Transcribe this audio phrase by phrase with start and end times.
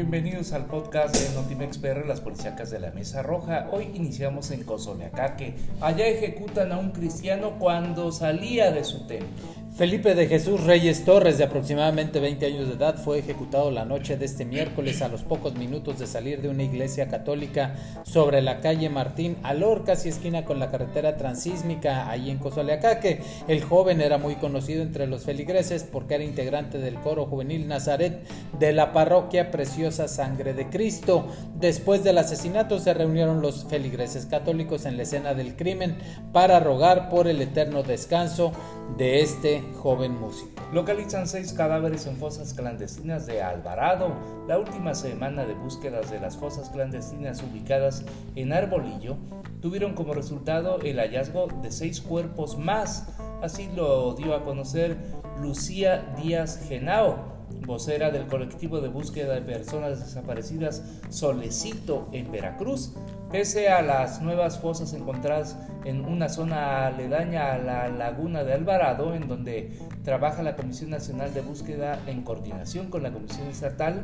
[0.00, 3.68] Bienvenidos al podcast de Notimex PR, las policíacas de la Mesa Roja.
[3.70, 5.56] Hoy iniciamos en Cozoleacaque.
[5.82, 9.59] Allá ejecutan a un cristiano cuando salía de su templo.
[9.76, 14.18] Felipe de Jesús Reyes Torres, de aproximadamente 20 años de edad, fue ejecutado la noche
[14.18, 18.60] de este miércoles a los pocos minutos de salir de una iglesia católica sobre la
[18.60, 23.22] calle Martín Alor, casi esquina con la carretera transísmica, ahí en Cozoleacaque.
[23.48, 28.20] El joven era muy conocido entre los feligreses porque era integrante del coro juvenil Nazaret
[28.58, 31.26] de la parroquia Preciosa Sangre de Cristo.
[31.54, 35.96] Después del asesinato se reunieron los feligreses católicos en la escena del crimen
[36.32, 38.52] para rogar por el eterno descanso
[38.98, 40.62] de este joven músico.
[40.72, 44.14] Localizan seis cadáveres en fosas clandestinas de Alvarado.
[44.46, 48.04] La última semana de búsquedas de las fosas clandestinas ubicadas
[48.36, 49.16] en Arbolillo
[49.60, 53.08] tuvieron como resultado el hallazgo de seis cuerpos más.
[53.42, 54.96] Así lo dio a conocer
[55.40, 62.94] Lucía Díaz Genao vocera del colectivo de búsqueda de personas desaparecidas Solecito en Veracruz,
[63.30, 69.14] pese a las nuevas fosas encontradas en una zona aledaña a la laguna de Alvarado,
[69.14, 74.02] en donde trabaja la Comisión Nacional de Búsqueda en coordinación con la Comisión Estatal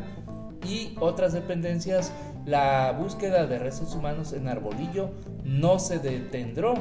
[0.65, 2.13] y otras dependencias,
[2.45, 5.11] la búsqueda de restos humanos en Arbolillo
[5.45, 6.75] no se detendrá,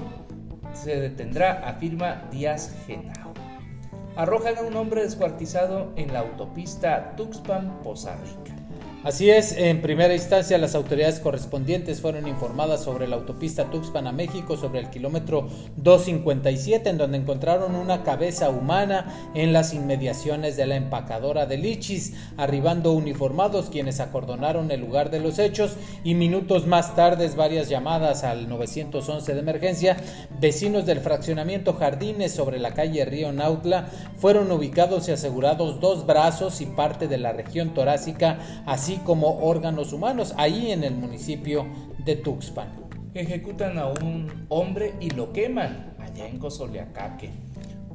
[0.74, 3.25] se detendrá, afirma Díaz Genao
[4.16, 8.55] arrojan a un hombre descuartizado en la autopista Tuxpan-Poza Rica.
[9.06, 14.12] Así es, en primera instancia las autoridades correspondientes fueron informadas sobre la autopista Tuxpan a
[14.12, 20.66] México sobre el kilómetro 257 en donde encontraron una cabeza humana en las inmediaciones de
[20.66, 26.66] la empacadora de Lichis, arribando uniformados quienes acordonaron el lugar de los hechos y minutos
[26.66, 29.98] más tarde varias llamadas al 911 de emergencia,
[30.40, 36.60] vecinos del fraccionamiento Jardines sobre la calle Río Nautla fueron ubicados y asegurados dos brazos
[36.60, 41.66] y parte de la región torácica, así como órganos humanos, ahí en el municipio
[42.06, 42.68] de Tuxpan.
[43.14, 47.32] Ejecutan a un hombre y lo queman allá en Cozoleacaque.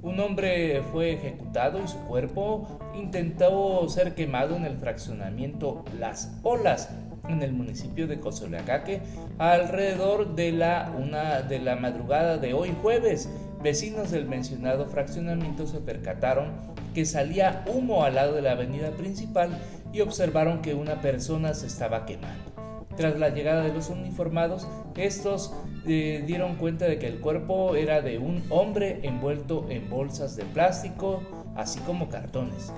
[0.03, 6.89] Un hombre fue ejecutado y su cuerpo intentó ser quemado en el fraccionamiento Las Olas,
[7.29, 9.03] en el municipio de Cozoleacaque,
[9.39, 13.29] alrededor de la una de la madrugada de hoy jueves.
[13.63, 16.53] Vecinos del mencionado fraccionamiento se percataron
[16.95, 19.51] que salía humo al lado de la avenida principal
[19.93, 22.51] y observaron que una persona se estaba quemando.
[22.97, 25.55] Tras la llegada de los uniformados, estos
[25.87, 30.45] eh, dieron cuenta de que el cuerpo era de un hombre envuelto en bolsas de
[30.45, 31.23] plástico,
[31.57, 32.73] así como cartones.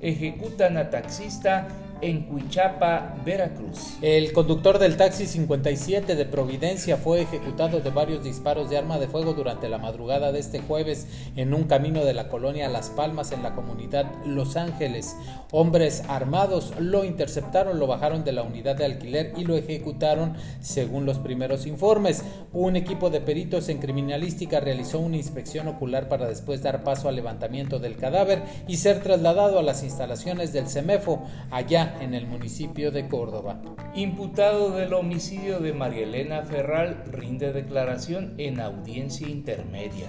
[0.00, 1.68] Ejecutan a taxista
[2.00, 3.96] en Cuichapa, Veracruz.
[4.02, 9.08] El conductor del taxi 57 de Providencia fue ejecutado de varios disparos de arma de
[9.08, 11.06] fuego durante la madrugada de este jueves
[11.36, 15.16] en un camino de la colonia Las Palmas en la comunidad Los Ángeles.
[15.50, 21.06] Hombres armados lo interceptaron, lo bajaron de la unidad de alquiler y lo ejecutaron según
[21.06, 22.24] los primeros informes.
[22.52, 27.16] Un equipo de peritos en criminalística realizó una inspección ocular para después dar paso al
[27.16, 32.90] levantamiento del cadáver y ser trasladado a las instalaciones del CEMEFO allá en el municipio
[32.90, 33.60] de Córdoba.
[33.94, 40.08] Imputado del homicidio de María Elena Ferral rinde declaración en audiencia intermedia.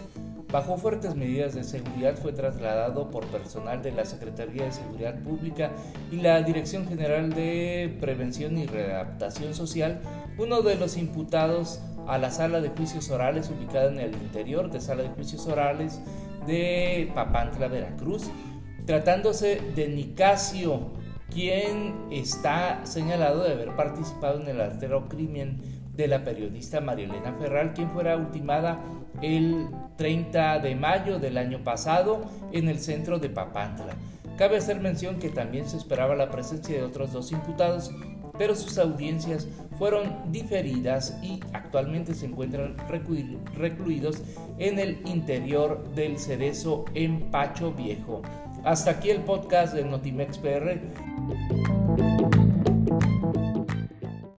[0.51, 5.71] Bajo fuertes medidas de seguridad fue trasladado por personal de la Secretaría de Seguridad Pública
[6.11, 10.01] y la Dirección General de Prevención y Readaptación Social,
[10.37, 14.79] uno de los imputados a la sala de juicios orales ubicada en el interior de
[14.79, 15.99] sala de juicios orales
[16.45, 18.29] de Papantla, Veracruz,
[18.85, 20.91] tratándose de Nicasio
[21.33, 25.61] quien está señalado de haber participado en el artero crimen
[25.95, 28.79] de la periodista Marielena Ferral, quien fuera ultimada
[29.21, 33.93] el 30 de mayo del año pasado en el centro de Papantla.
[34.37, 37.91] Cabe hacer mención que también se esperaba la presencia de otros dos imputados,
[38.37, 39.47] pero sus audiencias
[39.77, 42.75] fueron diferidas y actualmente se encuentran
[43.57, 44.21] recluidos
[44.57, 48.21] en el interior del cerezo en Pacho Viejo.
[48.65, 50.81] Hasta aquí el podcast de Notimex PR.
[51.27, 51.74] thank you